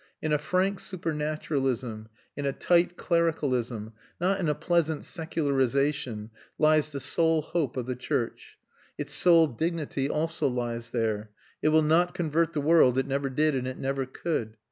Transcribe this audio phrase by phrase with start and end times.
[0.19, 6.99] In a frank supernaturalism, in a tight clericalism, not in a pleasant secularisation, lies the
[6.99, 8.57] sole hope of the church.
[8.97, 11.29] Its sole dignity also lies there.
[11.61, 14.57] It will not convert the world; it never did and it never could.